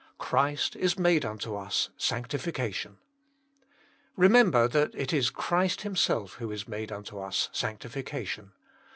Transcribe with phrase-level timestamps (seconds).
[0.13, 2.97] «* Christ is made unto us sanctifica tion."
[4.17, 8.53] Remember that it is Christ Himself who is made unto us sanctifi cation.